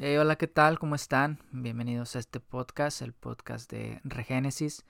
hola, 0.00 0.36
¿qué 0.36 0.46
tal? 0.46 0.78
¿Cómo 0.78 0.94
están? 0.94 1.40
Bienvenidos 1.50 2.14
a 2.14 2.20
este 2.20 2.38
podcast, 2.38 3.02
el 3.02 3.12
podcast 3.12 3.68
de 3.68 4.00
Regénesis. 4.04 4.86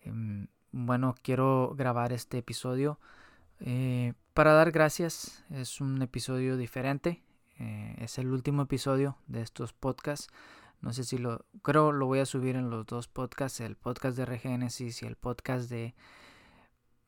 Em, 0.00 0.48
bueno, 0.72 1.14
quiero 1.22 1.72
grabar 1.76 2.12
este 2.12 2.38
episodio 2.38 2.98
eh, 3.60 4.14
para 4.32 4.52
dar 4.52 4.72
gracias. 4.72 5.44
Es 5.50 5.80
un 5.80 6.02
episodio 6.02 6.56
diferente. 6.56 7.22
Eh, 7.60 7.94
es 8.00 8.18
el 8.18 8.32
último 8.32 8.62
episodio 8.62 9.16
de 9.28 9.40
estos 9.40 9.72
podcasts. 9.72 10.26
No 10.80 10.92
sé 10.92 11.04
si 11.04 11.16
lo 11.16 11.44
creo 11.62 11.92
lo 11.92 12.06
voy 12.06 12.18
a 12.18 12.26
subir 12.26 12.56
en 12.56 12.70
los 12.70 12.86
dos 12.86 13.06
podcasts, 13.06 13.60
el 13.60 13.76
podcast 13.76 14.16
de 14.16 14.26
Regénesis 14.26 15.00
y 15.04 15.06
el 15.06 15.14
podcast 15.14 15.70
de 15.70 15.94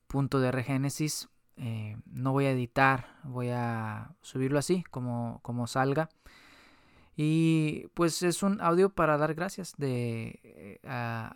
Punto 0.06 0.38
de 0.38 0.52
Regénesis. 0.52 1.28
Eh, 1.56 1.96
no 2.06 2.30
voy 2.30 2.44
a 2.44 2.52
editar, 2.52 3.18
voy 3.24 3.48
a 3.50 4.14
subirlo 4.22 4.60
así 4.60 4.84
como, 4.84 5.40
como 5.42 5.66
salga. 5.66 6.08
Y 7.16 7.88
pues 7.94 8.22
es 8.22 8.42
un 8.42 8.60
audio 8.60 8.90
para 8.90 9.16
dar 9.16 9.34
gracias 9.34 9.74
de, 9.78 10.38
eh, 10.44 11.30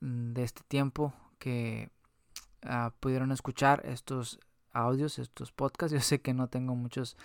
de 0.00 0.42
este 0.42 0.62
tiempo 0.68 1.12
que 1.38 1.90
ah, 2.62 2.94
pudieron 3.00 3.32
escuchar 3.32 3.82
estos 3.84 4.38
audios, 4.72 5.18
estos 5.18 5.52
podcasts. 5.52 5.92
Yo 5.92 6.00
sé 6.00 6.20
que 6.20 6.32
no 6.32 6.48
tengo 6.48 6.74
muchos 6.76 7.16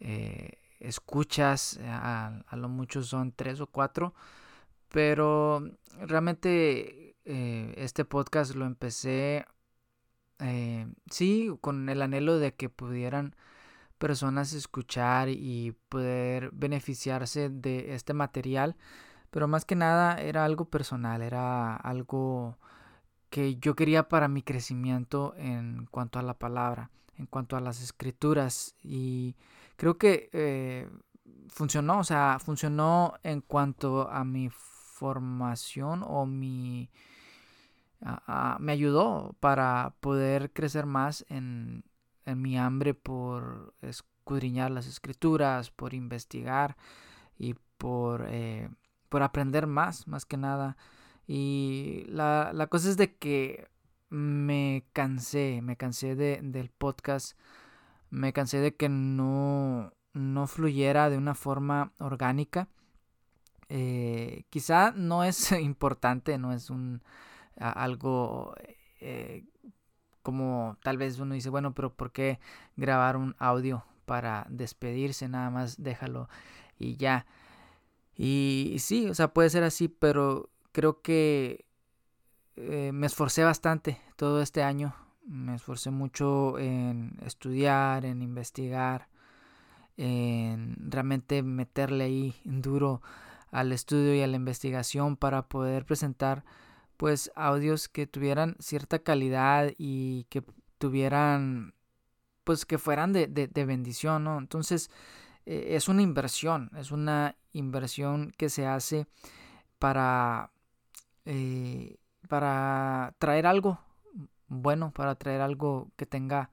eh, 0.00 0.58
escuchas, 0.80 1.80
a, 1.82 2.42
lo 2.52 2.68
mucho 2.68 3.02
son 3.02 3.32
tres 3.32 3.60
o 3.60 3.66
cuatro, 3.66 4.14
pero 4.90 5.62
realmente 5.98 7.16
este 7.24 8.04
podcast 8.04 8.54
lo 8.54 8.66
empecé 8.66 9.46
eh, 10.40 10.86
sí, 11.10 11.50
con 11.60 11.88
el 11.88 12.02
anhelo 12.02 12.38
de 12.38 12.54
que 12.54 12.68
pudieran 12.68 13.36
personas 14.00 14.54
escuchar 14.54 15.28
y 15.28 15.76
poder 15.90 16.50
beneficiarse 16.52 17.50
de 17.50 17.94
este 17.94 18.14
material, 18.14 18.74
pero 19.30 19.46
más 19.46 19.66
que 19.66 19.76
nada 19.76 20.18
era 20.20 20.46
algo 20.46 20.64
personal, 20.64 21.20
era 21.20 21.76
algo 21.76 22.56
que 23.28 23.56
yo 23.56 23.76
quería 23.76 24.08
para 24.08 24.26
mi 24.26 24.42
crecimiento 24.42 25.34
en 25.36 25.86
cuanto 25.90 26.18
a 26.18 26.22
la 26.22 26.34
palabra, 26.34 26.90
en 27.18 27.26
cuanto 27.26 27.56
a 27.56 27.60
las 27.60 27.82
escrituras. 27.82 28.74
Y 28.82 29.36
creo 29.76 29.98
que 29.98 30.30
eh, 30.32 30.88
funcionó, 31.48 31.98
o 31.98 32.04
sea, 32.04 32.38
funcionó 32.42 33.14
en 33.22 33.42
cuanto 33.42 34.10
a 34.10 34.24
mi 34.24 34.48
formación 34.50 36.02
o 36.06 36.24
mi 36.24 36.90
me 38.58 38.72
ayudó 38.72 39.36
para 39.40 39.94
poder 40.00 40.52
crecer 40.54 40.86
más 40.86 41.26
en, 41.28 41.84
mi 42.36 42.58
hambre 42.58 42.94
por 42.94 43.74
escudriñar 43.82 44.70
las 44.70 44.86
escrituras, 44.86 45.70
por 45.70 45.94
investigar 45.94 46.76
y 47.38 47.54
por, 47.78 48.26
eh, 48.28 48.68
por 49.08 49.22
aprender 49.22 49.66
más, 49.66 50.06
más 50.06 50.24
que 50.26 50.36
nada. 50.36 50.76
Y 51.26 52.04
la, 52.08 52.50
la, 52.52 52.66
cosa 52.66 52.90
es 52.90 52.96
de 52.96 53.14
que 53.14 53.68
me 54.08 54.84
cansé, 54.92 55.60
me 55.62 55.76
cansé 55.76 56.16
de, 56.16 56.40
del 56.42 56.70
podcast, 56.70 57.38
me 58.10 58.32
cansé 58.32 58.58
de 58.58 58.74
que 58.74 58.88
no, 58.88 59.92
no 60.12 60.46
fluyera 60.46 61.10
de 61.10 61.16
una 61.16 61.34
forma 61.34 61.92
orgánica. 61.98 62.68
Eh, 63.68 64.44
quizá 64.50 64.92
no 64.92 65.24
es 65.24 65.52
importante, 65.60 66.38
no 66.38 66.52
es 66.52 66.70
un 66.70 67.02
algo 67.56 68.54
eh, 69.00 69.44
como 70.22 70.76
tal 70.82 70.98
vez 70.98 71.18
uno 71.18 71.34
dice, 71.34 71.50
bueno, 71.50 71.74
pero 71.74 71.92
¿por 71.94 72.12
qué 72.12 72.38
grabar 72.76 73.16
un 73.16 73.34
audio 73.38 73.84
para 74.06 74.46
despedirse? 74.48 75.28
Nada 75.28 75.50
más 75.50 75.82
déjalo 75.82 76.28
y 76.78 76.96
ya. 76.96 77.26
Y 78.16 78.76
sí, 78.78 79.08
o 79.08 79.14
sea, 79.14 79.32
puede 79.32 79.50
ser 79.50 79.62
así, 79.62 79.88
pero 79.88 80.50
creo 80.72 81.00
que 81.00 81.64
eh, 82.56 82.90
me 82.92 83.06
esforcé 83.06 83.44
bastante 83.44 83.98
todo 84.16 84.42
este 84.42 84.62
año. 84.62 84.94
Me 85.24 85.54
esforcé 85.54 85.90
mucho 85.90 86.58
en 86.58 87.16
estudiar, 87.24 88.04
en 88.04 88.22
investigar, 88.22 89.08
en 89.96 90.76
realmente 90.90 91.42
meterle 91.42 92.04
ahí 92.04 92.34
duro 92.44 93.00
al 93.50 93.72
estudio 93.72 94.14
y 94.14 94.22
a 94.22 94.26
la 94.26 94.36
investigación 94.36 95.16
para 95.16 95.42
poder 95.42 95.84
presentar 95.84 96.44
pues 97.00 97.32
audios 97.34 97.88
que 97.88 98.06
tuvieran 98.06 98.56
cierta 98.58 98.98
calidad 98.98 99.72
y 99.78 100.24
que 100.24 100.44
tuvieran 100.76 101.72
pues 102.44 102.66
que 102.66 102.76
fueran 102.76 103.14
de, 103.14 103.48
bendición, 103.66 104.24
¿no? 104.24 104.36
Entonces 104.36 104.90
eh, 105.46 105.68
es 105.70 105.88
una 105.88 106.02
inversión, 106.02 106.70
es 106.76 106.90
una 106.90 107.36
inversión 107.54 108.34
que 108.36 108.50
se 108.50 108.66
hace 108.66 109.06
para, 109.78 110.50
eh, 111.24 111.96
para 112.28 113.14
traer 113.18 113.46
algo 113.46 113.78
bueno, 114.48 114.92
para 114.92 115.14
traer 115.14 115.40
algo 115.40 115.88
que 115.96 116.04
tenga 116.04 116.50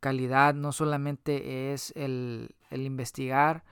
calidad, 0.00 0.52
no 0.52 0.72
solamente 0.72 1.72
es 1.72 1.92
el, 1.94 2.56
el 2.70 2.82
investigar, 2.82 3.62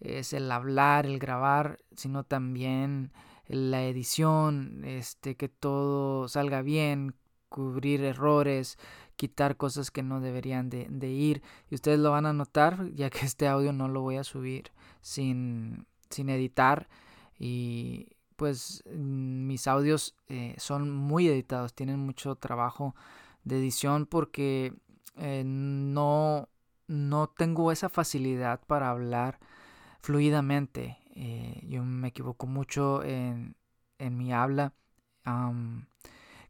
es 0.00 0.32
el 0.32 0.50
hablar, 0.50 1.06
el 1.06 1.20
grabar, 1.20 1.78
sino 1.94 2.24
también 2.24 3.12
la 3.50 3.84
edición, 3.84 4.84
este, 4.84 5.36
que 5.36 5.48
todo 5.48 6.28
salga 6.28 6.62
bien, 6.62 7.14
cubrir 7.48 8.04
errores, 8.04 8.78
quitar 9.16 9.56
cosas 9.56 9.90
que 9.90 10.02
no 10.02 10.20
deberían 10.20 10.70
de, 10.70 11.10
ir. 11.10 11.42
Y 11.68 11.74
ustedes 11.74 11.98
lo 11.98 12.12
van 12.12 12.26
a 12.26 12.32
notar, 12.32 12.90
ya 12.94 13.10
que 13.10 13.26
este 13.26 13.48
audio 13.48 13.72
no 13.72 13.88
lo 13.88 14.02
voy 14.02 14.16
a 14.16 14.24
subir 14.24 14.70
sin, 15.02 15.86
sin 16.08 16.30
editar. 16.30 16.88
Y 17.38 18.08
pues 18.36 18.82
mm, 18.86 19.46
mis 19.46 19.66
audios 19.66 20.14
eh, 20.28 20.54
son 20.58 20.90
muy 20.90 21.28
editados, 21.28 21.74
tienen 21.74 21.98
mucho 21.98 22.36
trabajo 22.36 22.94
de 23.44 23.58
edición 23.58 24.06
porque 24.06 24.72
eh, 25.16 25.42
no, 25.44 26.48
no 26.86 27.26
tengo 27.28 27.72
esa 27.72 27.88
facilidad 27.88 28.60
para 28.66 28.90
hablar 28.90 29.40
fluidamente. 30.00 30.99
Eh, 31.14 31.60
yo 31.68 31.82
me 31.84 32.08
equivoco 32.08 32.46
mucho 32.46 33.02
en, 33.04 33.56
en 33.98 34.16
mi 34.16 34.32
habla. 34.32 34.74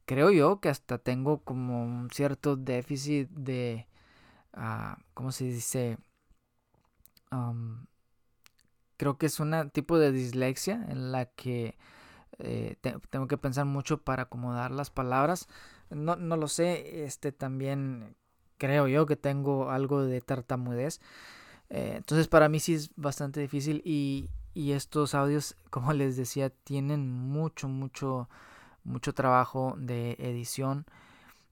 creo 0.04 0.30
yo 0.30 0.60
que 0.60 0.68
hasta 0.68 0.98
tengo 0.98 1.42
como 1.44 1.84
un 1.84 2.10
cierto 2.10 2.56
déficit 2.56 3.28
de, 3.30 3.86
uh, 4.56 5.00
¿cómo 5.14 5.32
se 5.32 5.44
dice? 5.44 5.98
creo 8.96 9.16
que 9.18 9.26
es 9.26 9.40
un 9.40 9.70
tipo 9.70 9.98
de 9.98 10.12
dislexia 10.12 10.84
en 10.88 11.12
la 11.12 11.26
que 11.26 11.78
eh, 12.38 12.76
tengo 13.10 13.28
que 13.28 13.38
pensar 13.38 13.64
mucho 13.66 14.02
para 14.02 14.24
acomodar 14.24 14.72
las 14.72 14.90
palabras. 14.90 15.48
No, 15.90 16.16
no 16.16 16.36
lo 16.36 16.48
sé, 16.48 17.04
este 17.04 17.32
también 17.32 18.16
creo 18.58 18.88
yo 18.88 19.06
que 19.06 19.16
tengo 19.16 19.70
algo 19.70 20.02
de 20.04 20.20
tartamudez. 20.20 21.00
Eh, 21.70 21.94
entonces 21.96 22.28
para 22.28 22.48
mí 22.48 22.60
sí 22.60 22.74
es 22.74 22.90
bastante 22.96 23.40
difícil 23.40 23.82
y, 23.84 24.28
y 24.54 24.72
estos 24.72 25.14
audios, 25.14 25.56
como 25.70 25.92
les 25.92 26.16
decía, 26.16 26.50
tienen 26.50 27.10
mucho, 27.10 27.68
mucho, 27.68 28.28
mucho 28.84 29.14
trabajo 29.14 29.74
de 29.78 30.16
edición. 30.18 30.86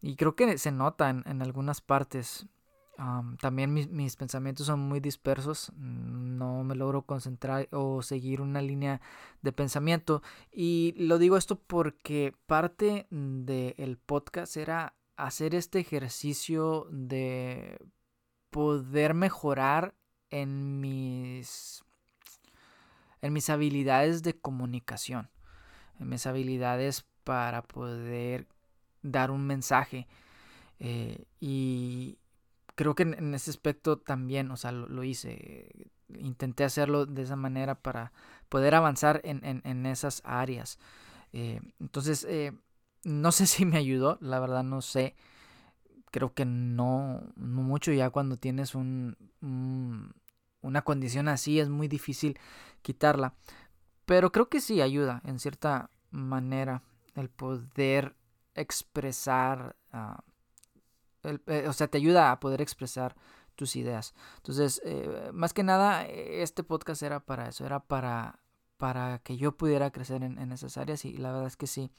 Y 0.01 0.17
creo 0.17 0.37
que 0.37 0.59
se 0.59 0.71
nota 0.71 1.11
en, 1.11 1.43
algunas 1.43 1.81
partes. 1.81 2.47
también 3.41 3.75
mis, 3.75 3.89
mis, 3.89 4.15
pensamientos 4.15 4.67
son 4.67 4.81
muy 4.81 5.01
dispersos. 5.01 5.73
No 5.77 6.63
me 6.63 6.77
logro 6.77 7.03
concentrar 7.03 7.69
o 7.73 8.03
seguir 8.03 8.41
una 8.41 8.63
línea 8.63 9.01
de 9.43 9.53
pensamiento. 9.53 10.23
Y 10.53 10.95
lo 10.99 11.19
digo 11.19 11.37
esto 11.37 11.57
porque 11.59 12.33
parte 12.47 13.09
del 13.11 13.99
podcast 13.99 14.57
era 14.57 14.95
hacer 15.17 15.57
este 15.57 15.81
ejercicio 15.81 16.87
de 16.91 17.79
poder 18.51 19.15
mejorar 19.15 19.95
en 20.31 20.81
mis 20.81 21.49
en 23.23 23.33
mis 23.33 23.51
habilidades 23.51 24.23
de 24.23 24.39
comunicación, 24.39 25.31
en 26.01 26.09
mis 26.09 26.27
habilidades 26.27 27.07
para 27.25 27.63
poder 27.63 28.47
dar 29.03 29.31
un 29.31 29.47
mensaje. 29.47 30.07
Eh, 30.81 31.25
y 31.41 32.19
creo 32.75 32.95
que 32.95 33.03
en, 33.03 33.35
ese 33.35 33.51
aspecto 33.51 33.99
también, 33.99 34.51
o 34.51 34.57
sea, 34.57 34.73
lo, 34.73 35.05
hice. 35.05 35.91
Intenté 36.21 36.65
hacerlo 36.65 37.05
de 37.05 37.23
esa 37.23 37.37
manera 37.37 37.75
para 37.75 38.13
poder 38.49 38.75
avanzar 38.75 39.21
en, 39.25 39.87
esas 39.87 40.23
áreas. 40.25 40.79
Eh, 41.33 41.61
entonces, 41.81 42.25
eh, 42.25 42.53
no 43.05 43.33
sé 43.33 43.47
si 43.47 43.67
me 43.67 43.79
ayudó, 43.79 44.19
la 44.21 44.41
verdad 44.41 44.63
no 44.63 44.81
sé. 44.81 45.17
Creo 46.11 46.33
que 46.33 46.47
no, 46.47 47.23
no 47.37 47.63
mucho 47.63 47.93
ya 47.93 48.09
cuando 48.09 48.39
tienes 48.39 48.75
un 48.75 49.17
una 50.61 50.83
condición 50.83 51.29
así 51.29 51.61
es 51.61 51.69
muy 51.69 51.89
difícil 51.89 52.39
quitarla. 52.83 53.35
Pero 54.05 54.33
creo 54.33 54.49
que 54.49 54.61
sí 54.61 54.81
ayuda 54.81 55.21
en 55.25 55.39
cierta 55.39 55.91
manera 56.11 56.83
el 57.15 57.29
poder 57.29 58.17
expresar, 58.55 59.77
ah, 59.93 60.23
eh, 61.23 61.67
o 61.69 61.73
sea, 61.73 61.89
te 61.89 61.99
ayuda 61.99 62.33
a 62.33 62.41
poder 62.41 62.61
expresar 62.61 63.17
tus 63.55 63.77
ideas. 63.77 64.15
Entonces, 64.37 64.81
eh, 64.85 65.31
más 65.33 65.53
que 65.53 65.63
nada, 65.63 66.07
este 66.07 66.63
podcast 66.63 67.03
era 67.03 67.21
para 67.21 67.49
eso, 67.49 67.67
era 67.67 67.81
para, 67.81 68.41
para 68.77 69.19
que 69.19 69.37
yo 69.37 69.57
pudiera 69.57 69.91
crecer 69.91 70.23
en, 70.23 70.53
esas 70.53 70.79
áreas 70.79 71.05
y 71.05 71.17
la 71.17 71.33
verdad 71.33 71.49
es 71.49 71.57
que 71.57 71.67
sí, 71.67 71.91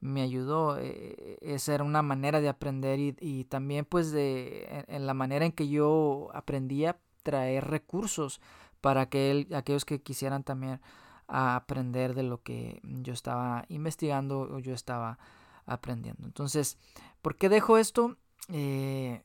me 0.00 0.22
ayudó. 0.22 0.78
Eh, 0.78 1.38
esa 1.40 1.74
era 1.74 1.84
una 1.84 2.02
manera 2.02 2.40
de 2.40 2.48
aprender 2.48 2.98
y, 2.98 3.44
también 3.44 3.84
pues 3.84 4.12
de 4.12 4.84
en, 4.88 5.06
la 5.06 5.14
manera 5.14 5.44
en 5.44 5.52
que 5.52 5.68
yo 5.68 6.30
aprendía 6.34 6.98
traer 7.24 7.64
recursos 7.64 8.40
para 8.80 9.08
que 9.08 9.48
aquellos 9.52 9.84
que 9.84 10.00
quisieran 10.00 10.44
también 10.44 10.80
aprender 11.26 12.14
de 12.14 12.22
lo 12.22 12.42
que 12.42 12.80
yo 12.82 13.12
estaba 13.12 13.64
investigando 13.68 14.42
o 14.42 14.58
yo 14.58 14.74
estaba 14.74 15.18
aprendiendo. 15.66 16.26
Entonces, 16.26 16.78
¿por 17.22 17.36
qué 17.36 17.48
dejo 17.48 17.78
esto? 17.78 18.16
Eh, 18.50 19.24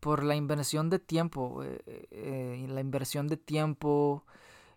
por 0.00 0.24
la 0.24 0.36
inversión 0.36 0.90
de 0.90 0.98
tiempo. 0.98 1.62
Eh, 1.62 2.08
eh, 2.10 2.66
la 2.68 2.80
inversión 2.80 3.28
de 3.28 3.36
tiempo, 3.36 4.24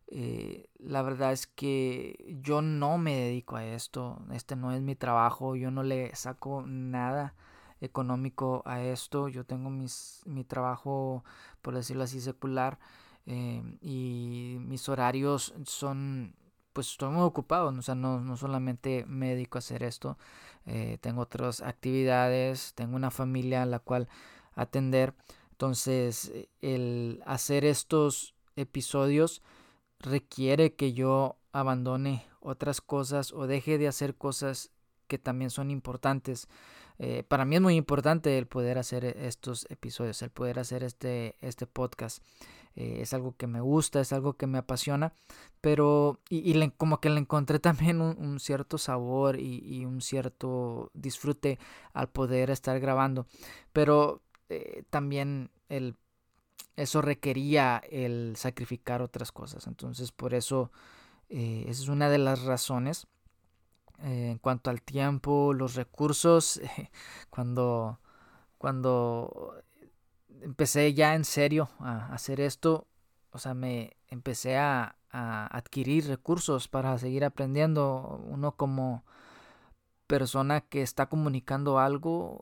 la 0.09 1.01
verdad 1.01 1.33
es 1.33 1.47
que 1.47 2.37
yo 2.41 2.61
no 2.61 2.97
me 2.97 3.15
dedico 3.15 3.55
a 3.55 3.65
esto. 3.65 4.21
Este 4.31 4.55
no 4.55 4.71
es 4.71 4.81
mi 4.81 4.95
trabajo. 4.95 5.55
Yo 5.55 5.71
no 5.71 5.83
le 5.83 6.15
saco 6.15 6.63
nada 6.65 7.33
económico 7.81 8.63
a 8.65 8.81
esto. 8.81 9.27
Yo 9.27 9.45
tengo 9.45 9.69
mi 9.69 10.43
trabajo, 10.45 11.23
por 11.61 11.75
decirlo 11.75 12.03
así, 12.03 12.21
secular. 12.21 12.79
y 13.25 14.57
mis 14.61 14.87
horarios 14.89 15.53
son 15.65 16.33
pues 16.77 16.91
estoy 16.91 17.09
muy 17.09 17.23
ocupado, 17.23 17.69
o 17.69 17.81
sea, 17.81 17.95
no, 17.95 18.19
no 18.21 18.37
solamente 18.37 19.03
me 19.07 19.29
dedico 19.29 19.57
a 19.57 19.65
hacer 19.65 19.81
esto, 19.81 20.15
eh, 20.67 20.99
tengo 21.01 21.21
otras 21.21 21.61
actividades, 21.61 22.73
tengo 22.75 22.95
una 22.95 23.09
familia 23.09 23.63
a 23.63 23.65
la 23.65 23.79
cual 23.79 24.07
atender, 24.53 25.15
entonces 25.49 26.31
el 26.61 27.23
hacer 27.25 27.65
estos 27.65 28.35
episodios 28.55 29.41
requiere 29.99 30.75
que 30.75 30.93
yo 30.93 31.37
abandone 31.51 32.27
otras 32.41 32.79
cosas 32.79 33.33
o 33.33 33.47
deje 33.47 33.79
de 33.79 33.87
hacer 33.87 34.13
cosas 34.13 34.69
que 35.07 35.17
también 35.17 35.49
son 35.49 35.71
importantes. 35.71 36.47
Eh, 36.99 37.23
para 37.27 37.45
mí 37.45 37.55
es 37.55 37.61
muy 37.61 37.75
importante 37.75 38.37
el 38.37 38.47
poder 38.47 38.77
hacer 38.77 39.05
estos 39.05 39.67
episodios, 39.69 40.21
el 40.21 40.31
poder 40.31 40.59
hacer 40.59 40.83
este, 40.83 41.35
este 41.41 41.67
podcast. 41.67 42.23
Eh, 42.75 42.99
es 43.01 43.13
algo 43.13 43.35
que 43.35 43.47
me 43.47 43.61
gusta, 43.61 43.99
es 43.99 44.13
algo 44.13 44.33
que 44.33 44.47
me 44.47 44.59
apasiona, 44.59 45.13
pero 45.61 46.19
y, 46.29 46.69
como 46.71 46.99
que 46.99 47.09
le 47.09 47.19
encontré 47.19 47.59
también 47.59 48.01
un, 48.01 48.39
cierto 48.39 48.77
sabor 48.77 49.39
y, 49.39 49.85
un 49.85 50.01
cierto 50.01 50.91
disfrute 50.93 51.59
al 51.93 52.09
poder 52.09 52.49
estar 52.49 52.79
grabando, 52.79 53.25
pero 53.73 54.21
eh, 54.49 54.83
también 54.89 55.49
el, 55.69 55.95
eso 56.75 57.01
requería 57.01 57.81
el 57.89 58.35
sacrificar 58.37 59.01
otras 59.01 59.31
cosas, 59.31 59.65
entonces 59.65 60.11
por 60.11 60.33
eso 60.35 60.71
esa 61.29 61.69
es 61.69 61.89
una 61.89 62.09
de 62.09 62.19
las 62.19 62.43
razones. 62.43 63.07
En 64.03 64.37
cuanto 64.37 64.69
al 64.69 64.81
tiempo, 64.81 65.53
los 65.53 65.75
recursos, 65.75 66.61
cuando, 67.29 67.99
cuando 68.57 69.63
empecé 70.41 70.93
ya 70.93 71.15
en 71.15 71.25
serio 71.25 71.69
a 71.79 72.13
hacer 72.13 72.39
esto, 72.39 72.87
o 73.31 73.39
sea, 73.39 73.53
me 73.53 73.97
empecé 74.09 74.57
a, 74.57 74.93
adquirir 75.09 76.05
recursos 76.07 76.67
para 76.67 76.95
seguir 76.99 77.25
aprendiendo. 77.25 78.21
Uno 78.27 78.51
como 78.51 79.03
persona 80.05 80.61
que 80.61 80.83
está 80.83 81.07
comunicando 81.07 81.79
algo 81.79 82.41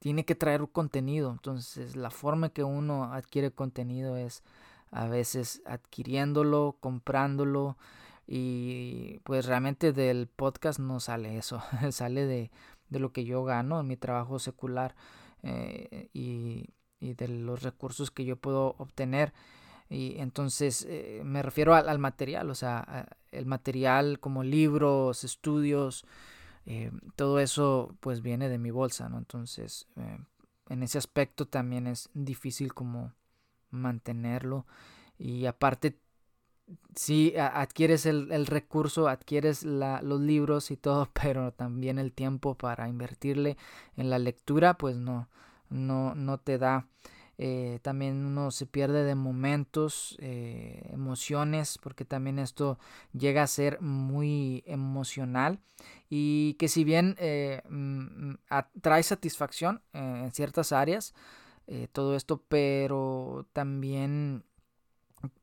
tiene 0.00 0.26
que 0.26 0.34
traer 0.34 0.68
contenido. 0.70 1.30
Entonces, 1.30 1.96
la 1.96 2.10
forma 2.10 2.50
que 2.50 2.62
uno 2.62 3.14
adquiere 3.14 3.52
contenido 3.52 4.18
es 4.18 4.42
a 4.90 5.06
veces 5.06 5.62
adquiriéndolo, 5.64 6.76
comprándolo 6.80 7.78
y 8.32 9.18
pues 9.24 9.46
realmente 9.46 9.92
del 9.92 10.28
podcast 10.28 10.78
no 10.78 11.00
sale 11.00 11.36
eso, 11.36 11.62
sale 11.90 12.26
de, 12.26 12.50
lo 12.90 13.12
que 13.12 13.24
yo 13.24 13.44
gano 13.44 13.80
en 13.80 13.86
mi 13.88 13.96
trabajo 13.96 14.38
secular 14.38 14.94
eh, 15.42 16.08
y 16.12 16.70
y 17.00 17.14
de 17.14 17.28
los 17.28 17.62
recursos 17.62 18.10
que 18.10 18.24
yo 18.24 18.36
puedo 18.36 18.76
obtener. 18.78 19.32
Y 19.88 20.18
entonces 20.18 20.86
eh, 20.88 21.22
me 21.24 21.42
refiero 21.42 21.74
al, 21.74 21.98
material, 21.98 22.50
o 22.50 22.54
sea, 22.54 23.08
el 23.32 23.46
material 23.46 24.20
como 24.20 24.44
libros, 24.44 25.24
estudios, 25.24 26.04
eh, 26.66 26.92
todo 27.16 27.40
eso 27.40 27.96
pues 28.00 28.22
viene 28.22 28.48
de 28.48 28.58
mi 28.58 28.70
bolsa, 28.70 29.08
¿no? 29.08 29.18
Entonces, 29.18 29.88
en 30.68 30.82
ese 30.84 30.98
aspecto 30.98 31.46
también 31.46 31.88
es 31.88 32.08
difícil 32.14 32.72
como 32.72 33.12
mantenerlo. 33.70 34.66
Y 35.18 35.46
aparte, 35.46 35.98
si 36.94 37.36
adquieres 37.36 38.06
el, 38.06 38.46
recurso, 38.46 39.08
adquieres 39.08 39.64
los 39.64 40.20
libros 40.20 40.70
y 40.70 40.76
todo, 40.76 41.08
pero 41.20 41.52
también 41.52 41.98
el 41.98 42.12
tiempo 42.12 42.54
para 42.54 42.88
invertirle 42.88 43.56
en 43.96 44.10
la 44.10 44.18
lectura, 44.18 44.74
pues 44.74 44.96
no, 44.96 45.28
no, 45.68 46.14
no 46.14 46.38
te 46.38 46.58
da. 46.58 46.86
Eh, 47.42 47.78
también 47.80 48.26
uno 48.26 48.50
se 48.50 48.66
pierde 48.66 49.02
de 49.02 49.14
momentos, 49.14 50.14
eh, 50.20 50.86
emociones, 50.92 51.78
porque 51.78 52.04
también 52.04 52.38
esto 52.38 52.78
llega 53.14 53.42
a 53.42 53.46
ser 53.46 53.80
muy 53.80 54.62
emocional 54.66 55.58
y 56.10 56.52
que 56.58 56.68
si 56.68 56.84
bien 56.84 57.16
eh, 57.18 57.62
mm, 57.66 58.34
trae 58.82 59.02
satisfacción 59.02 59.80
en 59.94 60.30
ciertas 60.32 60.72
áreas, 60.72 61.14
todo 61.92 62.16
esto, 62.16 62.42
pero 62.48 63.46
también 63.52 64.42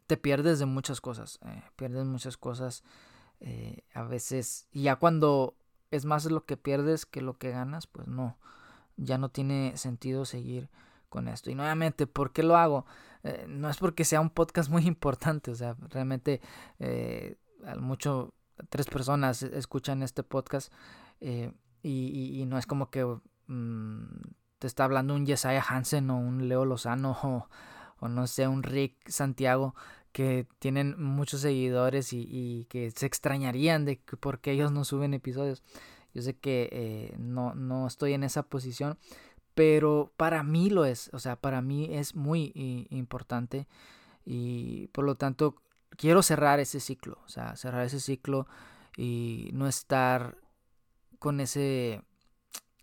te 0.07 0.17
pierdes 0.17 0.59
de 0.59 0.65
muchas 0.65 1.01
cosas, 1.01 1.39
pierdes 1.75 2.05
muchas 2.05 2.37
cosas 2.37 2.83
a 3.93 4.03
veces, 4.03 4.67
y 4.71 4.83
ya 4.83 4.95
cuando 4.95 5.55
es 5.91 6.05
más 6.05 6.25
lo 6.25 6.45
que 6.45 6.57
pierdes 6.57 7.05
que 7.05 7.21
lo 7.21 7.37
que 7.37 7.51
ganas, 7.51 7.87
pues 7.87 8.07
no, 8.07 8.37
ya 8.97 9.17
no 9.17 9.29
tiene 9.29 9.77
sentido 9.77 10.25
seguir 10.25 10.69
con 11.09 11.27
esto. 11.27 11.49
Y 11.49 11.55
nuevamente, 11.55 12.07
¿por 12.07 12.33
qué 12.33 12.43
lo 12.43 12.57
hago? 12.57 12.85
Eh, 13.23 13.45
no 13.47 13.69
es 13.69 13.77
porque 13.77 14.05
sea 14.05 14.21
un 14.21 14.29
podcast 14.29 14.69
muy 14.69 14.85
importante, 14.87 15.51
o 15.51 15.55
sea, 15.55 15.75
realmente 15.89 16.41
eh, 16.79 17.37
mucho 17.79 18.33
tres 18.69 18.87
personas 18.87 19.43
escuchan 19.43 20.01
este 20.01 20.23
podcast 20.23 20.73
eh, 21.21 21.53
y, 21.83 22.43
no 22.47 22.57
es 22.57 22.65
como 22.65 22.89
que 22.89 23.05
mm, 23.45 24.03
te 24.57 24.67
está 24.67 24.83
hablando 24.83 25.13
un 25.13 25.27
Jesiah 25.27 25.63
Hansen 25.67 26.09
o 26.09 26.17
un 26.17 26.47
Leo 26.49 26.65
Lozano 26.65 27.49
o, 27.99 28.07
no 28.07 28.27
sé, 28.27 28.47
un 28.47 28.63
Rick 28.63 29.09
Santiago 29.09 29.75
que 30.11 30.47
tienen 30.59 31.01
muchos 31.01 31.41
seguidores 31.41 32.13
y, 32.13 32.27
y 32.29 32.65
que 32.65 32.91
se 32.91 33.05
extrañarían 33.05 33.85
de 33.85 33.99
que 33.99 34.17
por 34.17 34.39
qué 34.39 34.51
ellos 34.51 34.71
no 34.71 34.83
suben 34.83 35.13
episodios. 35.13 35.63
Yo 36.13 36.21
sé 36.21 36.35
que 36.35 36.69
eh, 36.71 37.15
no, 37.19 37.53
no 37.53 37.85
estoy 37.85 38.13
en 38.13 38.23
esa 38.23 38.43
posición, 38.43 38.97
pero 39.53 40.11
para 40.17 40.43
mí 40.43 40.69
lo 40.69 40.85
es, 40.85 41.09
o 41.13 41.19
sea, 41.19 41.35
para 41.35 41.61
mí 41.61 41.89
es 41.91 42.15
muy 42.15 42.87
importante 42.89 43.67
y 44.25 44.87
por 44.87 45.05
lo 45.05 45.15
tanto 45.15 45.55
quiero 45.95 46.21
cerrar 46.23 46.59
ese 46.59 46.79
ciclo, 46.79 47.19
o 47.25 47.29
sea, 47.29 47.55
cerrar 47.55 47.85
ese 47.85 47.99
ciclo 47.99 48.47
y 48.95 49.49
no 49.53 49.67
estar 49.67 50.37
con 51.19 51.39
ese, 51.39 52.01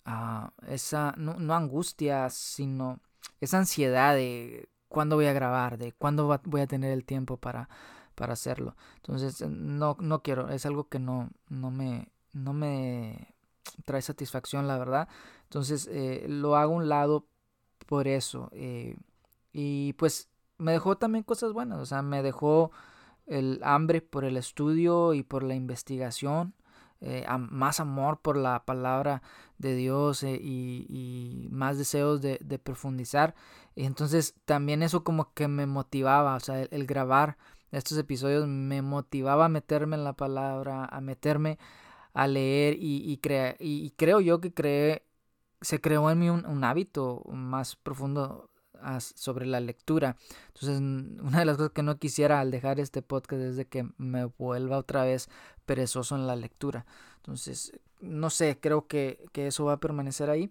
uh, 0.06 0.48
esa, 0.68 1.14
no, 1.16 1.34
no, 1.34 1.54
angustia, 1.54 2.30
sino 2.30 3.00
esa 3.40 3.58
ansiedad 3.58 4.14
de 4.14 4.68
cuándo 4.94 5.16
voy 5.16 5.26
a 5.26 5.32
grabar, 5.32 5.76
de 5.76 5.90
cuándo 5.90 6.40
voy 6.44 6.60
a 6.60 6.68
tener 6.68 6.92
el 6.92 7.04
tiempo 7.04 7.36
para, 7.36 7.68
para 8.14 8.34
hacerlo. 8.34 8.76
Entonces, 8.94 9.44
no, 9.48 9.96
no 9.98 10.22
quiero, 10.22 10.50
es 10.50 10.66
algo 10.66 10.88
que 10.88 11.00
no, 11.00 11.30
no 11.48 11.72
me, 11.72 12.12
no 12.32 12.52
me 12.52 13.34
trae 13.84 14.00
satisfacción, 14.02 14.68
la 14.68 14.78
verdad. 14.78 15.08
Entonces 15.42 15.88
eh, 15.90 16.26
lo 16.28 16.54
hago 16.54 16.74
a 16.74 16.76
un 16.76 16.88
lado 16.88 17.26
por 17.86 18.06
eso. 18.06 18.50
Eh, 18.52 18.96
y 19.52 19.94
pues 19.94 20.28
me 20.58 20.70
dejó 20.70 20.96
también 20.96 21.24
cosas 21.24 21.52
buenas, 21.52 21.80
o 21.80 21.86
sea, 21.86 22.02
me 22.02 22.22
dejó 22.22 22.70
el 23.26 23.60
hambre 23.64 24.00
por 24.00 24.24
el 24.24 24.36
estudio 24.36 25.12
y 25.12 25.24
por 25.24 25.42
la 25.42 25.56
investigación. 25.56 26.54
Eh, 27.00 27.26
más 27.50 27.80
amor 27.80 28.20
por 28.20 28.36
la 28.36 28.64
palabra 28.64 29.22
de 29.58 29.74
Dios 29.74 30.22
y, 30.22 31.48
más 31.50 31.78
deseos 31.78 32.20
de, 32.22 32.38
profundizar. 32.62 33.34
Y 33.74 33.84
entonces 33.84 34.34
también 34.44 34.82
eso 34.82 35.04
como 35.04 35.32
que 35.34 35.48
me 35.48 35.66
motivaba, 35.66 36.34
o 36.36 36.40
sea, 36.40 36.62
el 36.62 36.86
grabar 36.86 37.36
estos 37.72 37.98
episodios 37.98 38.46
me 38.46 38.82
motivaba 38.82 39.46
a 39.46 39.48
meterme 39.48 39.96
en 39.96 40.04
la 40.04 40.12
palabra, 40.14 40.84
a 40.84 41.00
meterme 41.00 41.58
a 42.14 42.28
leer 42.28 42.76
y, 42.80 43.02
y, 43.02 43.20
y, 43.58 43.90
creo 43.90 44.20
yo 44.20 44.40
que 44.40 44.54
creé, 44.54 45.04
se 45.60 45.80
creó 45.80 46.10
en 46.10 46.18
mí 46.20 46.30
un, 46.30 46.64
hábito 46.64 47.22
más 47.32 47.76
profundo 47.76 48.50
sobre 49.00 49.46
la 49.46 49.60
lectura. 49.60 50.16
Entonces, 50.48 50.78
una 50.78 51.38
de 51.38 51.44
las 51.44 51.56
cosas 51.56 51.72
que 51.72 51.82
no 51.82 51.98
quisiera 51.98 52.40
al 52.40 52.50
dejar 52.50 52.80
este 52.80 53.02
podcast 53.02 53.42
es 53.42 53.56
de 53.56 53.66
que 53.66 53.88
me 53.98 54.24
vuelva 54.24 54.78
otra 54.78 55.04
vez 55.04 55.28
perezoso 55.66 56.16
en 56.16 56.26
la 56.26 56.36
lectura. 56.36 56.86
Entonces, 57.16 57.72
no 58.00 58.30
sé, 58.30 58.58
creo 58.60 58.86
que, 58.86 59.24
que 59.32 59.46
eso 59.46 59.64
va 59.64 59.74
a 59.74 59.80
permanecer 59.80 60.30
ahí. 60.30 60.50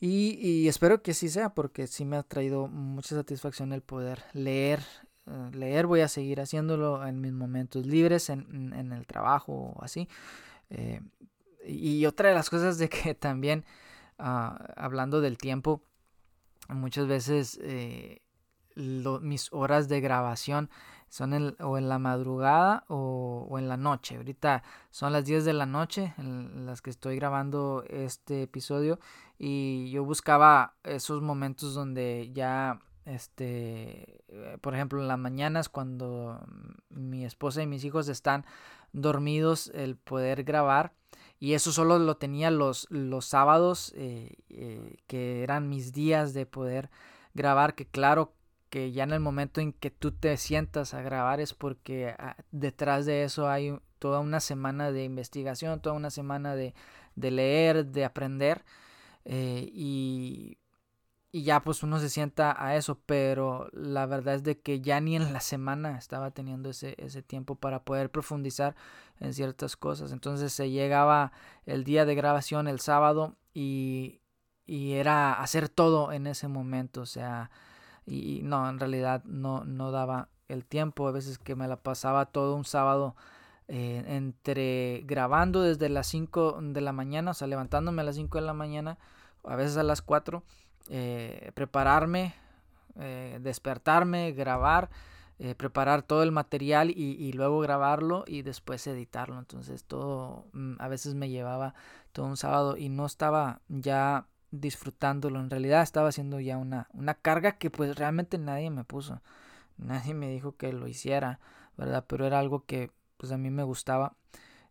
Y, 0.00 0.68
espero 0.68 1.02
que 1.02 1.12
sí 1.12 1.28
sea, 1.28 1.50
porque 1.54 1.86
sí 1.88 2.04
me 2.04 2.16
ha 2.16 2.22
traído 2.22 2.68
mucha 2.68 3.16
satisfacción 3.16 3.72
el 3.72 3.82
poder 3.82 4.22
leer. 4.32 4.80
Eh, 5.26 5.50
leer 5.52 5.86
voy 5.86 6.00
a 6.00 6.08
seguir 6.08 6.40
haciéndolo 6.40 7.04
en 7.04 7.20
mis 7.20 7.32
momentos 7.32 7.84
libres, 7.84 8.30
en, 8.30 8.92
el 8.92 9.06
trabajo 9.06 9.74
o 9.76 9.82
así. 9.82 10.08
Eh, 10.70 11.00
y 11.66 12.06
otra 12.06 12.28
de 12.28 12.34
las 12.36 12.48
cosas 12.48 12.78
de 12.78 12.88
que 12.88 13.14
también, 13.14 13.64
ah, 14.18 14.72
hablando 14.76 15.20
del 15.20 15.36
tiempo, 15.36 15.82
muchas 16.68 17.06
veces 17.06 17.58
eh, 17.62 18.22
mis 18.76 19.52
horas 19.52 19.88
de 19.88 20.00
grabación 20.00 20.70
son 21.08 21.56
o 21.60 21.78
en 21.78 21.88
la 21.88 21.98
madrugada 21.98 22.84
o, 22.88 23.56
en 23.58 23.68
la 23.68 23.76
noche. 23.76 24.16
Ahorita 24.16 24.62
son 24.90 25.12
las 25.12 25.24
10 25.24 25.44
de 25.44 25.52
la 25.54 25.66
noche 25.66 26.14
en 26.18 26.66
las 26.66 26.82
que 26.82 26.90
estoy 26.90 27.16
grabando 27.16 27.84
este 27.88 28.42
episodio 28.42 28.98
y 29.38 29.90
yo 29.90 30.04
buscaba 30.04 30.74
esos 30.84 31.22
momentos 31.22 31.74
donde 31.74 32.30
ya, 32.34 32.80
este, 33.04 34.22
eh, 34.28 34.58
por 34.60 34.74
ejemplo, 34.74 35.00
en 35.00 35.08
las 35.08 35.18
mañanas 35.18 35.68
cuando 35.68 36.40
mi 36.90 37.24
esposa 37.24 37.62
y 37.62 37.66
mis 37.66 37.84
hijos 37.84 38.08
están 38.08 38.44
dormidos, 38.92 39.70
el 39.74 39.96
poder 39.96 40.44
grabar. 40.44 40.92
Y 41.40 41.54
eso 41.54 41.72
solo 41.72 41.98
lo 41.98 42.16
tenía 42.16 42.50
los, 42.50 42.86
los 42.90 43.26
sábados, 43.26 43.92
eh, 43.96 44.36
eh, 44.48 44.96
que 45.06 45.42
eran 45.42 45.68
mis 45.68 45.92
días 45.92 46.34
de 46.34 46.46
poder 46.46 46.90
grabar, 47.34 47.74
que 47.74 47.86
claro 47.86 48.34
que 48.70 48.92
ya 48.92 49.04
en 49.04 49.12
el 49.12 49.20
momento 49.20 49.60
en 49.60 49.72
que 49.72 49.90
tú 49.90 50.12
te 50.12 50.36
sientas 50.36 50.94
a 50.94 51.02
grabar 51.02 51.40
es 51.40 51.54
porque 51.54 52.14
ah, 52.18 52.36
detrás 52.50 53.06
de 53.06 53.24
eso 53.24 53.48
hay 53.48 53.78
toda 53.98 54.20
una 54.20 54.40
semana 54.40 54.92
de 54.92 55.04
investigación, 55.04 55.80
toda 55.80 55.94
una 55.94 56.10
semana 56.10 56.54
de, 56.54 56.74
leer, 57.16 57.86
de 57.86 58.04
aprender 58.04 58.64
eh, 59.24 59.68
y, 59.72 60.58
ya 61.32 61.60
pues 61.60 61.82
uno 61.82 61.98
se 61.98 62.08
sienta 62.08 62.56
a 62.58 62.76
eso, 62.76 62.98
pero 63.06 63.68
la 63.72 64.06
verdad 64.06 64.34
es 64.36 64.42
de 64.42 64.58
que 64.60 64.80
ya 64.80 65.00
ni 65.00 65.16
en 65.16 65.32
la 65.32 65.40
semana 65.40 65.98
estaba 65.98 66.30
teniendo 66.30 66.70
ese, 66.70 66.94
ese 66.98 67.22
tiempo 67.22 67.54
para 67.54 67.84
poder 67.84 68.10
profundizar 68.10 68.74
en 69.20 69.34
ciertas 69.34 69.76
cosas. 69.76 70.12
Entonces 70.12 70.52
se 70.52 70.70
llegaba 70.70 71.32
el 71.66 71.84
día 71.84 72.06
de 72.06 72.14
grabación 72.14 72.66
el 72.66 72.80
sábado 72.80 73.36
y, 73.52 74.20
y 74.66 74.92
era 74.94 75.34
hacer 75.34 75.68
todo 75.68 76.12
en 76.12 76.26
ese 76.26 76.48
momento, 76.48 77.02
o 77.02 77.06
sea, 77.06 77.50
y, 78.06 78.40
no, 78.42 78.68
en 78.68 78.78
realidad 78.78 79.22
no, 79.24 79.64
no 79.64 79.90
daba 79.90 80.28
el 80.48 80.64
tiempo, 80.64 81.08
a 81.08 81.12
veces 81.12 81.38
que 81.38 81.56
me 81.56 81.68
la 81.68 81.76
pasaba 81.76 82.26
todo 82.26 82.54
un 82.56 82.64
sábado 82.64 83.16
eh, 83.68 84.02
entre 84.06 85.02
grabando 85.04 85.62
desde 85.62 85.88
las 85.90 86.06
5 86.06 86.58
de 86.62 86.80
la 86.80 86.92
mañana, 86.92 87.32
o 87.32 87.34
sea, 87.34 87.48
levantándome 87.48 88.02
a 88.02 88.04
las 88.04 88.16
5 88.16 88.38
de 88.38 88.46
la 88.46 88.54
mañana, 88.54 88.98
a 89.44 89.56
veces 89.56 89.76
a 89.76 89.82
las 89.82 90.02
4, 90.02 90.42
eh, 90.88 91.50
prepararme, 91.54 92.34
eh, 92.96 93.38
despertarme, 93.40 94.32
grabar, 94.32 94.90
preparar 95.56 96.02
todo 96.02 96.24
el 96.24 96.32
material 96.32 96.90
y, 96.90 97.32
luego 97.32 97.60
grabarlo 97.60 98.24
y 98.26 98.42
después 98.42 98.84
editarlo. 98.88 99.38
Entonces 99.38 99.84
todo 99.84 100.46
mm, 100.52 100.74
a 100.80 100.88
veces 100.88 101.14
me 101.14 101.28
llevaba 101.28 101.74
todo 102.10 102.26
un 102.26 102.36
sábado 102.36 102.76
y 102.76 102.88
no 102.88 103.06
estaba 103.06 103.60
ya 103.68 104.26
disfrutándolo. 104.50 105.38
En 105.38 105.50
realidad 105.50 105.82
estaba 105.82 106.08
haciendo 106.08 106.40
ya 106.40 106.56
una, 106.58 106.88
una 106.92 107.14
carga 107.14 107.52
que 107.52 107.70
pues 107.70 107.96
realmente 107.96 108.36
nadie 108.38 108.70
me 108.70 108.82
puso. 108.82 109.22
Nadie 109.76 110.14
me 110.14 110.28
dijo 110.28 110.56
que 110.56 110.72
lo 110.72 110.88
hiciera, 110.88 111.38
¿verdad? 111.76 112.04
Pero 112.08 112.26
era 112.26 112.40
algo 112.40 112.64
que 112.66 112.90
pues 113.16 113.32
a 113.32 113.38
mí 113.38 113.50
me 113.50 113.62
gustaba. 113.62 114.16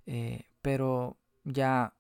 Eh, 0.06 0.46
pero 0.62 1.18
ya, 1.44 1.94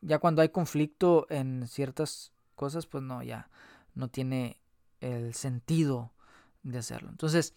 ya 0.00 0.18
cuando 0.18 0.42
hay 0.42 0.50
conflicto 0.50 1.26
en 1.30 1.66
ciertas 1.66 2.32
cosas, 2.58 2.86
pues 2.86 3.02
no, 3.02 3.22
ya 3.22 3.48
no 3.94 4.08
tiene 4.08 4.60
el 5.00 5.32
sentido 5.32 6.12
de 6.62 6.78
hacerlo. 6.78 7.08
Entonces, 7.08 7.54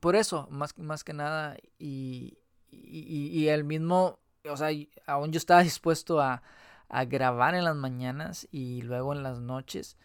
por 0.00 0.16
eso, 0.16 0.46
más, 0.50 0.76
más 0.78 1.04
que 1.04 1.14
nada, 1.14 1.56
y, 1.78 2.36
y, 2.70 3.48
el 3.48 3.64
mismo, 3.64 4.18
o 4.44 4.56
sea, 4.56 4.68
aún 5.06 5.32
yo 5.32 5.38
estaba 5.38 5.62
dispuesto 5.70 6.20
a, 6.20 6.42
a 6.90 7.04
grabar 7.04 7.54
en 7.54 7.64
las 7.64 7.76
mañanas 7.76 8.48
y 8.50 8.82
luego 8.82 9.14
en 9.14 9.22
las 9.22 9.40
noches, 9.40 9.96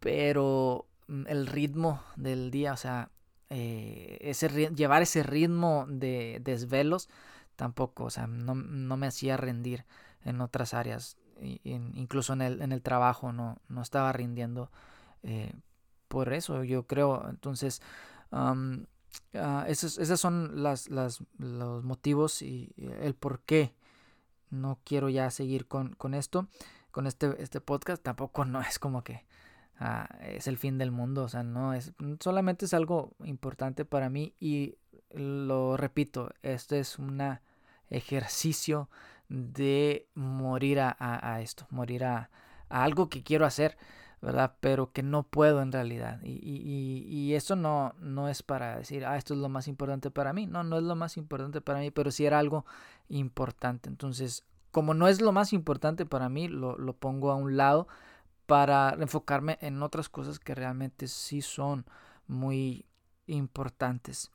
pero 0.00 0.86
mm, 1.06 1.26
el 1.28 1.46
ritmo 1.46 2.02
del 2.16 2.50
día, 2.50 2.72
o 2.72 2.76
sea, 2.76 3.10
eh, 3.50 4.16
ese, 4.20 4.48
llevar 4.74 5.02
ese 5.02 5.24
ritmo 5.24 5.84
de 5.88 6.40
desvelos 6.42 7.08
tampoco, 7.56 8.04
o 8.04 8.10
sea, 8.10 8.26
no, 8.26 8.54
me 8.54 9.06
hacía 9.06 9.36
rendir 9.36 9.84
en 10.24 10.40
otras 10.40 10.72
áreas, 10.72 11.18
incluso 11.64 12.32
en 12.32 12.42
el, 12.42 12.62
en 12.62 12.72
el 12.72 12.82
trabajo 12.82 13.32
no, 13.32 13.58
no 13.68 13.82
estaba 13.82 14.12
rindiendo 14.12 14.70
eh, 15.22 15.52
por 16.08 16.32
eso, 16.32 16.64
yo 16.64 16.86
creo, 16.86 17.28
entonces... 17.28 17.82
Ah, 19.34 19.64
esos, 19.68 19.98
esas 19.98 20.20
son 20.20 20.62
las, 20.62 20.88
las, 20.88 21.22
los 21.38 21.84
motivos 21.84 22.42
y 22.42 22.72
el 23.00 23.14
por 23.14 23.40
qué 23.40 23.74
no 24.50 24.80
quiero 24.84 25.08
ya 25.08 25.30
seguir 25.30 25.66
con, 25.66 26.14
esto, 26.14 26.48
con 26.90 27.06
este, 27.06 27.40
este 27.42 27.60
podcast. 27.60 28.02
Tampoco 28.02 28.44
no 28.44 28.60
es 28.60 28.78
como 28.78 29.02
que 29.04 29.24
ah, 29.78 30.08
es 30.22 30.46
el 30.46 30.58
fin 30.58 30.78
del 30.78 30.90
mundo, 30.90 31.24
o 31.24 31.28
sea, 31.28 31.42
no 31.42 31.74
es, 31.74 31.92
solamente 32.20 32.66
es 32.66 32.74
algo 32.74 33.12
importante 33.24 33.84
para 33.84 34.10
mí 34.10 34.34
y 34.40 34.76
lo 35.12 35.76
repito, 35.76 36.30
este 36.42 36.80
es 36.80 36.98
un 36.98 37.20
ejercicio 37.88 38.88
de 39.30 40.06
morir 40.14 40.80
a, 40.80 41.40
esto, 41.40 41.66
morir 41.70 42.04
a, 42.04 42.28
algo 42.68 43.08
que 43.08 43.22
quiero 43.22 43.46
hacer. 43.46 43.78
¿verdad? 44.22 44.56
Pero 44.60 44.92
que 44.92 45.02
no 45.02 45.22
puedo 45.22 45.62
en 45.62 45.72
realidad. 45.72 46.20
Y, 46.22 46.32
y, 46.42 47.06
y, 47.08 47.34
eso 47.34 47.56
no, 47.56 47.94
no 48.00 48.28
es 48.28 48.42
para 48.42 48.76
decir, 48.76 49.06
ah, 49.06 49.16
esto 49.16 49.32
es 49.32 49.40
lo 49.40 49.48
más 49.48 49.66
importante 49.66 50.10
para 50.10 50.34
mí. 50.34 50.46
No, 50.46 50.62
no 50.62 50.76
es 50.76 50.82
lo 50.82 50.94
más 50.94 51.16
importante 51.16 51.62
para 51.62 51.78
mí, 51.78 51.90
pero 51.90 52.10
sí 52.10 52.26
era 52.26 52.38
algo 52.38 52.66
importante. 53.08 53.88
Entonces, 53.88 54.44
como 54.72 54.92
no 54.92 55.08
es 55.08 55.22
lo 55.22 55.32
más 55.32 55.54
importante 55.54 56.04
para 56.04 56.28
mí, 56.28 56.48
lo, 56.48 56.76
lo 56.76 56.92
pongo 56.92 57.30
a 57.30 57.34
un 57.36 57.56
lado 57.56 57.88
para 58.44 58.96
enfocarme 58.98 59.58
en 59.62 59.82
otras 59.82 60.08
cosas 60.08 60.38
que 60.38 60.54
realmente 60.54 61.08
sí 61.08 61.40
son 61.40 61.86
muy 62.26 62.84
importantes. 63.26 64.30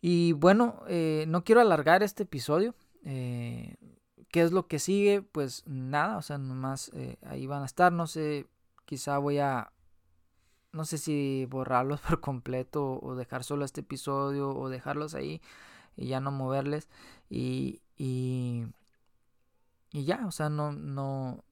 Y 0.00 0.32
bueno, 0.32 0.82
eh, 0.88 1.24
no 1.28 1.44
quiero 1.44 1.60
alargar 1.60 2.02
este 2.02 2.24
episodio. 2.24 2.74
Eh, 3.04 3.76
¿Qué 4.30 4.42
es 4.42 4.52
lo 4.52 4.66
que 4.66 4.78
sigue? 4.78 5.22
Pues 5.22 5.62
nada, 5.66 6.16
o 6.16 6.22
sea, 6.22 6.38
nomás 6.38 6.90
eh, 6.94 7.18
ahí 7.22 7.46
van 7.46 7.62
a 7.62 7.66
estar. 7.66 7.92
No 7.92 8.06
sé, 8.06 8.46
quizá 8.86 9.18
voy 9.18 9.38
a, 9.38 9.72
no 10.72 10.84
sé 10.84 10.98
si 10.98 11.46
borrarlos 11.48 12.00
por 12.08 12.20
completo 12.20 12.98
o 13.00 13.14
dejar 13.14 13.44
solo 13.44 13.64
este 13.64 13.82
episodio 13.82 14.50
o 14.50 14.68
dejarlos 14.68 15.14
ahí 15.14 15.40
y 15.96 16.08
ya 16.08 16.20
no 16.20 16.32
moverles. 16.32 16.88
Y, 17.30 17.80
y, 17.96 18.66
y 19.92 20.04
ya, 20.04 20.26
o 20.26 20.32
sea, 20.32 20.48
no, 20.48 20.72
no, 20.72 21.44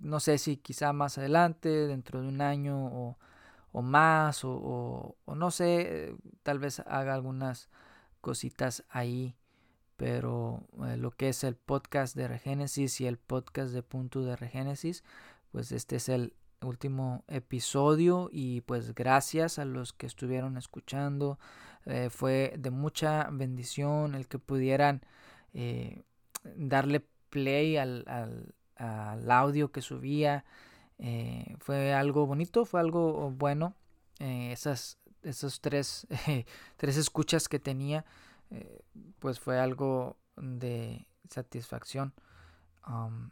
no 0.00 0.20
sé 0.20 0.38
si 0.38 0.56
quizá 0.56 0.92
más 0.92 1.18
adelante, 1.18 1.68
dentro 1.68 2.20
de 2.20 2.28
un 2.28 2.40
año 2.40 2.76
o, 3.72 3.82
más, 3.82 4.44
o, 4.44 5.16
o, 5.24 5.34
no 5.34 5.50
sé, 5.50 6.16
tal 6.42 6.58
vez 6.58 6.80
haga 6.80 7.14
algunas 7.14 7.68
cositas 8.20 8.84
ahí. 8.88 9.36
Pero 9.96 10.66
eh, 10.86 10.96
lo 10.96 11.12
que 11.12 11.28
es 11.28 11.44
el 11.44 11.54
podcast 11.54 12.16
de 12.16 12.26
Regénesis 12.26 13.00
y 13.00 13.06
el 13.06 13.16
podcast 13.16 13.72
de 13.72 13.82
Punto 13.82 14.22
de 14.22 14.36
Regénesis, 14.36 15.04
pues 15.52 15.70
este 15.72 15.96
es 15.96 16.08
el 16.08 16.34
último 16.62 17.24
episodio 17.28 18.28
y 18.32 18.62
pues 18.62 18.94
gracias 18.94 19.58
a 19.58 19.64
los 19.64 19.92
que 19.92 20.06
estuvieron 20.06 20.56
escuchando. 20.56 21.38
Eh, 21.86 22.08
fue 22.10 22.54
de 22.58 22.70
mucha 22.70 23.28
bendición 23.30 24.14
el 24.14 24.26
que 24.26 24.38
pudieran 24.38 25.02
eh, 25.52 26.02
darle 26.56 27.04
play 27.30 27.76
al, 27.76 28.04
al, 28.76 29.30
audio 29.30 29.70
que 29.70 29.82
subía. 29.82 30.44
Fue 31.58 31.92
algo 31.92 32.26
bonito, 32.26 32.64
fue 32.64 32.80
algo 32.80 33.30
bueno. 33.30 33.74
esas, 34.18 34.98
esos 35.22 35.60
tres, 35.60 36.06
tres 36.76 36.96
escuchas 36.96 37.48
que 37.48 37.58
tenía, 37.58 38.04
pues 39.18 39.40
fue 39.40 39.58
algo 39.58 40.16
de 40.36 41.06
satisfacción. 41.28 42.12
Um, 42.86 43.30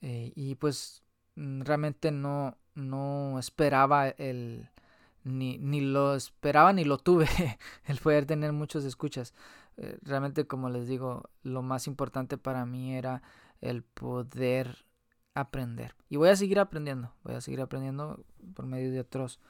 y 0.00 0.54
pues 0.54 1.02
mm, 1.34 1.62
realmente 1.62 2.10
no, 2.10 2.56
no 2.74 3.38
esperaba 3.38 4.08
el 4.08 4.68
ni, 5.26 5.58
ni 5.58 5.80
lo 5.80 6.14
esperaba 6.14 6.72
ni 6.72 6.84
lo 6.84 6.98
tuve 6.98 7.26
el 7.84 7.98
poder 7.98 8.26
tener 8.26 8.52
muchos 8.52 8.84
escuchas 8.84 9.34
eh, 9.76 9.98
realmente 10.02 10.46
como 10.46 10.70
les 10.70 10.86
digo 10.86 11.30
lo 11.42 11.62
más 11.62 11.88
importante 11.88 12.38
para 12.38 12.64
mí 12.64 12.94
era 12.94 13.22
el 13.60 13.82
poder 13.82 14.86
aprender 15.34 15.96
y 16.08 16.16
voy 16.16 16.28
a 16.28 16.36
seguir 16.36 16.60
aprendiendo 16.60 17.12
voy 17.24 17.34
a 17.34 17.40
seguir 17.40 17.60
aprendiendo 17.60 18.24
por 18.54 18.66
medio 18.66 18.92
de 18.92 19.00
otros 19.00 19.40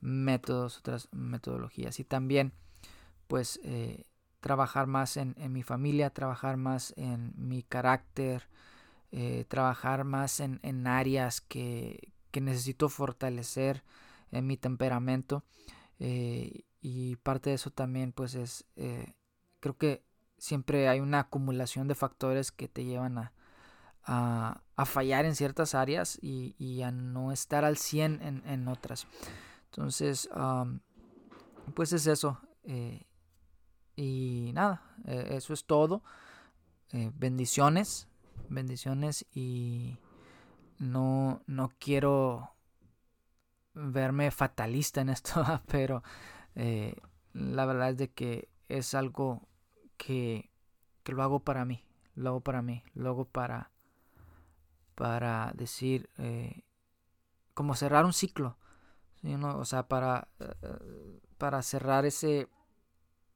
métodos 0.00 0.78
otras 0.78 1.08
metodologías 1.12 2.00
y 2.00 2.04
también 2.04 2.52
pues 3.26 3.60
eh, 3.62 4.06
trabajar 4.40 4.86
más 4.86 5.16
en, 5.16 5.34
en, 5.38 5.52
mi 5.52 5.62
familia 5.62 6.10
trabajar 6.10 6.56
más 6.56 6.94
en 6.96 7.32
mi 7.36 7.62
carácter 7.62 8.48
eh, 9.10 9.46
trabajar 9.48 10.04
más 10.04 10.38
en, 10.38 10.60
en 10.62 10.86
áreas 10.86 11.40
que, 11.40 12.12
que, 12.30 12.42
necesito 12.42 12.90
fortalecer 12.90 13.82
en 14.32 14.46
mi 14.46 14.58
temperamento. 14.58 15.44
Eh, 15.98 16.64
y 16.82 17.16
parte 17.16 17.48
de 17.50 17.56
eso 17.56 17.70
también 17.70 18.12
pues 18.12 18.34
es, 18.34 18.66
eh, 18.76 19.14
creo 19.60 19.78
que 19.78 20.04
siempre 20.36 20.88
hay 20.88 21.00
una 21.00 21.20
acumulación 21.20 21.88
de 21.88 21.94
factores 21.94 22.52
que 22.52 22.68
te 22.68 22.84
llevan 22.84 23.16
a, 23.16 23.32
a, 24.04 24.84
fallar 24.84 25.24
en 25.24 25.34
ciertas 25.34 25.74
áreas 25.74 26.18
y, 26.20 26.54
y, 26.58 26.82
a 26.82 26.90
no 26.90 27.32
estar 27.32 27.64
al 27.64 27.78
100 27.78 28.20
en, 28.22 28.42
en 28.46 28.68
otras. 28.68 29.06
Entonces, 29.70 30.28
pues 31.74 31.94
es 31.94 32.06
eso. 32.06 32.38
Eh, 32.64 33.06
y 33.98 34.52
nada, 34.54 34.82
eh, 35.06 35.30
eso 35.30 35.52
es 35.52 35.64
todo. 35.64 36.02
Eh, 36.92 37.10
bendiciones, 37.14 38.08
bendiciones 38.48 39.26
y 39.34 39.98
no, 40.78 41.42
no 41.46 41.72
quiero 41.78 42.54
verme 43.74 44.30
fatalista 44.30 45.00
en 45.00 45.08
esto, 45.08 45.44
pero 45.66 46.02
la 46.54 47.66
verdad 47.66 47.90
es 47.90 47.96
de 47.98 48.10
que 48.10 48.48
es 48.68 48.94
algo 48.94 49.48
que, 49.96 50.50
que 51.02 51.12
lo 51.12 51.22
hago 51.22 51.40
para 51.40 51.64
mí, 51.64 51.84
lo 52.14 52.30
hago 52.30 52.40
para 52.40 52.62
mí, 52.62 52.82
lo 52.94 53.10
hago 53.10 53.24
para, 53.24 53.70
para 54.94 55.52
decir, 55.54 56.08
como 57.54 57.74
cerrar 57.74 58.04
un 58.04 58.12
ciclo 58.12 58.58
o 59.22 59.64
sea, 59.64 59.88
para, 59.88 60.28
eh, 60.38 61.20
para 61.38 61.62
cerrar 61.62 62.06
ese, 62.06 62.48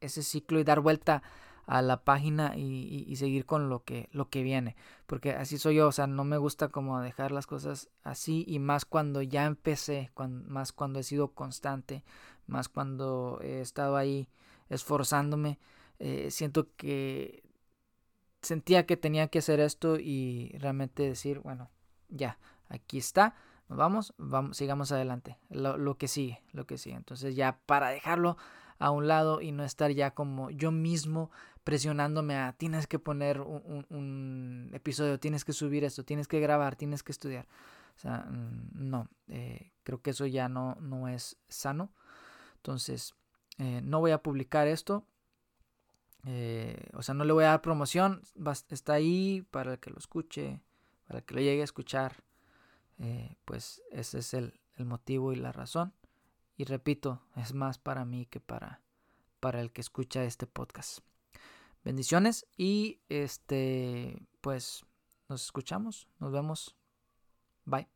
ese 0.02 0.22
ciclo 0.22 0.58
y 0.60 0.64
dar 0.64 0.80
vuelta 0.80 1.22
a 1.66 1.80
la 1.80 2.02
página 2.04 2.56
y, 2.56 3.14
seguir 3.16 3.46
con 3.46 3.68
lo 3.68 3.84
que, 3.84 4.08
lo 4.12 4.28
que 4.28 4.42
viene. 4.42 4.76
Porque 5.06 5.32
así 5.32 5.58
soy 5.58 5.76
yo, 5.76 5.88
o 5.88 5.92
sea, 5.92 6.06
no 6.06 6.24
me 6.24 6.36
gusta 6.36 6.68
como 6.68 7.00
dejar 7.00 7.32
las 7.32 7.46
cosas 7.46 7.88
así 8.02 8.44
y 8.46 8.58
más 8.58 8.84
cuando 8.84 9.22
ya 9.22 9.46
empecé, 9.46 10.10
más 10.46 10.72
cuando 10.72 10.98
he 10.98 11.02
sido 11.02 11.28
constante, 11.28 12.04
más 12.46 12.68
cuando 12.68 13.38
he 13.42 13.60
estado 13.60 13.96
ahí 13.96 14.28
esforzándome. 14.68 15.58
Eh, 15.98 16.30
siento 16.30 16.68
que 16.76 17.44
sentía 18.42 18.86
que 18.86 18.96
tenía 18.96 19.28
que 19.28 19.38
hacer 19.38 19.60
esto 19.60 19.98
y 19.98 20.56
realmente 20.58 21.04
decir, 21.04 21.38
bueno, 21.38 21.70
ya, 22.08 22.38
aquí 22.68 22.98
está 22.98 23.34
vamos, 23.76 24.14
vamos, 24.18 24.56
sigamos 24.56 24.92
adelante. 24.92 25.38
Lo, 25.50 25.96
que 25.96 26.08
sigue, 26.08 26.42
lo 26.52 26.66
que 26.66 26.78
sigue. 26.78 26.96
Entonces 26.96 27.34
ya 27.36 27.58
para 27.66 27.90
dejarlo 27.90 28.36
a 28.78 28.90
un 28.90 29.08
lado 29.08 29.40
y 29.40 29.52
no 29.52 29.64
estar 29.64 29.90
ya 29.90 30.12
como 30.12 30.50
yo 30.50 30.70
mismo 30.70 31.30
presionándome 31.64 32.36
a 32.36 32.52
tienes 32.52 32.86
que 32.86 32.98
poner 32.98 33.40
un, 33.40 34.70
episodio, 34.72 35.20
tienes 35.20 35.44
que 35.44 35.52
subir 35.52 35.84
esto, 35.84 36.04
tienes 36.04 36.28
que 36.28 36.40
grabar, 36.40 36.76
tienes 36.76 37.02
que 37.02 37.12
estudiar. 37.12 37.46
O 37.96 37.98
sea, 37.98 38.26
mm, 38.28 38.70
no, 38.72 39.08
eh, 39.28 39.70
creo 39.84 40.00
que 40.00 40.10
eso 40.10 40.26
ya 40.26 40.48
no, 40.48 40.76
no 40.80 41.08
es 41.08 41.36
sano. 41.48 41.92
Entonces, 42.56 43.14
eh, 43.58 43.80
no 43.82 44.00
voy 44.00 44.12
a 44.12 44.22
publicar 44.22 44.66
esto. 44.66 45.04
Eh, 46.24 46.90
o 46.94 47.02
sea, 47.02 47.14
no 47.14 47.24
le 47.24 47.32
voy 47.32 47.44
a 47.44 47.48
dar 47.48 47.62
promoción. 47.62 48.22
está 48.70 48.94
ahí 48.94 49.42
para 49.50 49.72
el 49.72 49.78
que 49.78 49.90
lo 49.90 49.98
escuche, 49.98 50.60
para 51.06 51.18
el 51.18 51.24
que 51.24 51.34
lo 51.34 51.40
llegue 51.40 51.60
a 51.60 51.64
escuchar. 51.64 52.22
Eh, 52.98 53.36
pues 53.44 53.82
ese 53.90 54.20
es 54.20 54.34
el, 54.34 54.60
el, 54.76 54.84
motivo 54.84 55.32
y 55.32 55.36
la 55.36 55.52
razón. 55.52 55.92
Y 56.62 56.64
repito, 56.64 57.20
es 57.34 57.54
más 57.54 57.78
para 57.78 58.04
mí 58.04 58.24
que 58.26 58.38
para, 58.38 58.82
para 59.40 59.60
el 59.60 59.72
que 59.72 59.80
escucha 59.80 60.22
este 60.22 60.46
podcast. 60.46 61.00
Bendiciones 61.82 62.46
y 62.56 63.00
este, 63.08 64.28
pues 64.40 64.86
nos 65.28 65.42
escuchamos, 65.42 66.06
nos 66.20 66.30
vemos. 66.30 66.76
Bye. 67.64 67.91